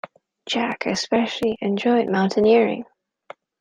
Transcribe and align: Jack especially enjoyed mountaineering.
Jack 0.47 0.87
especially 0.87 1.59
enjoyed 1.61 2.09
mountaineering. 2.09 2.85